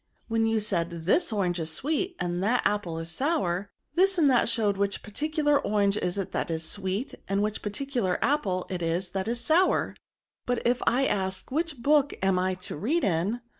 [0.27, 4.49] When you said this orange is sweet, and that apple is sour, this and that
[4.49, 9.09] show which particular orange it is that is sweet, and which particular apple it is
[9.11, 9.95] that is sour;
[10.47, 13.41] but if I ask which book I am to read in?